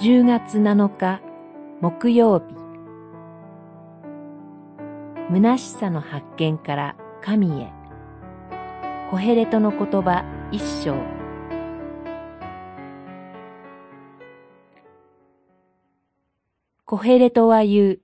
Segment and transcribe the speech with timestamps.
[0.00, 1.20] 10月7日
[1.82, 2.54] 木曜日。
[5.30, 7.70] 虚しさの発見から神へ。
[9.10, 10.96] コヘレトの言葉一章。
[16.86, 18.00] コヘレトは言う、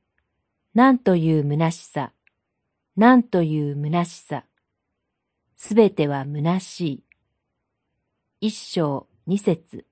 [0.74, 2.12] なんという虚しさ、
[2.98, 4.44] なんという虚しさ、
[5.56, 7.04] すべては虚しい。
[8.42, 9.86] 一章二節。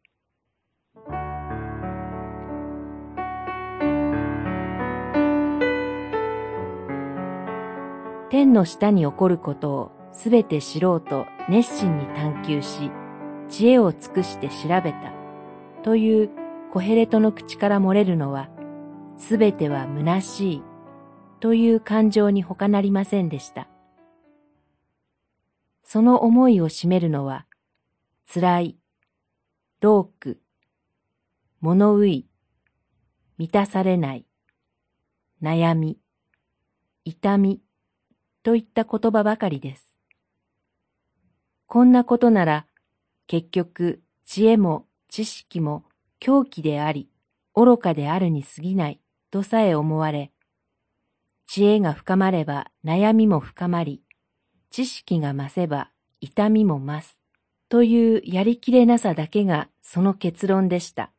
[8.34, 12.90] 天の下に起こることをすべて知ろうと熱心に探求し、
[13.48, 15.12] 知恵を尽くして調べた、
[15.84, 16.30] という
[16.72, 18.48] コヘレトの口から漏れるのは、
[19.16, 20.62] すべては虚しい、
[21.38, 23.68] という感情に他なりませんでした。
[25.84, 27.46] その思いを占めるのは、
[28.26, 28.76] 辛い、
[29.80, 30.40] 労苦、
[31.60, 32.26] 物憂い、
[33.38, 34.26] 満たされない、
[35.40, 36.00] 悩み、
[37.04, 37.63] 痛み、
[38.44, 39.96] といった言葉ばかりです。
[41.66, 42.66] こんなことなら、
[43.26, 45.84] 結局、知恵も知識も
[46.20, 47.08] 狂気であり、
[47.54, 49.00] 愚かであるに過ぎない、
[49.32, 50.30] とさえ思われ、
[51.46, 54.02] 知恵が深まれば悩みも深まり、
[54.70, 57.20] 知識が増せば痛みも増す、
[57.68, 61.12] というやりきれなさだけがその結論でした。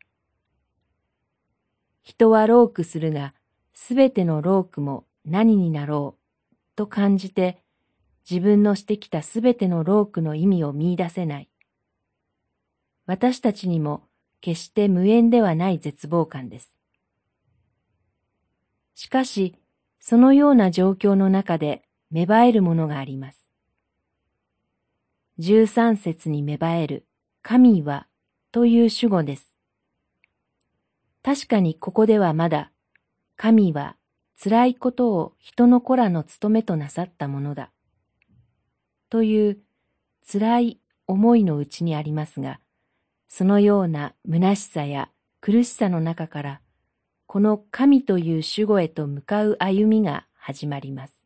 [2.04, 3.34] 人はロークするが、
[3.74, 6.25] すべてのロークも何になろう、
[6.76, 7.64] と感じて
[8.30, 11.50] 自分のしてきたすべてのロークの意味を見出せない。
[13.06, 14.08] 私たちにも
[14.42, 16.76] 決して無縁ではない絶望感です。
[18.96, 19.56] しかし、
[20.00, 23.50] そのような状況の中で芽生えるものがあります。
[25.38, 27.06] 十三節に芽生える
[27.42, 28.08] 神は
[28.52, 29.56] という主語です。
[31.24, 32.72] 確かにここではまだ
[33.36, 33.98] 神は
[34.42, 37.72] 辛いことを人の子らの務めとなさったものだ。
[39.10, 39.60] という
[40.30, 42.60] 辛い思いのうちにありますが、
[43.28, 45.10] そのような虚しさや
[45.42, 46.62] 苦しさの中から、
[47.28, 51.25] この神という守護へと向かう歩みが始まります。